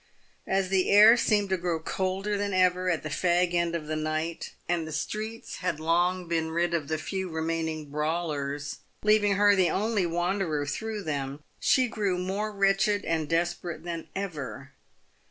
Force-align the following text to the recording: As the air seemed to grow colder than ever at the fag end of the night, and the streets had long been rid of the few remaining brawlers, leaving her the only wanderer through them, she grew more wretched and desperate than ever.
As 0.47 0.69
the 0.69 0.89
air 0.89 1.15
seemed 1.15 1.49
to 1.49 1.57
grow 1.57 1.77
colder 1.79 2.35
than 2.35 2.55
ever 2.55 2.89
at 2.89 3.03
the 3.03 3.09
fag 3.09 3.53
end 3.53 3.75
of 3.75 3.85
the 3.85 3.95
night, 3.95 4.51
and 4.67 4.87
the 4.87 4.91
streets 4.91 5.57
had 5.57 5.79
long 5.79 6.27
been 6.27 6.49
rid 6.49 6.73
of 6.73 6.87
the 6.87 6.97
few 6.97 7.29
remaining 7.29 7.91
brawlers, 7.91 8.79
leaving 9.03 9.33
her 9.33 9.55
the 9.55 9.69
only 9.69 10.07
wanderer 10.07 10.65
through 10.65 11.03
them, 11.03 11.43
she 11.59 11.87
grew 11.87 12.17
more 12.17 12.51
wretched 12.51 13.05
and 13.05 13.29
desperate 13.29 13.83
than 13.83 14.07
ever. 14.15 14.71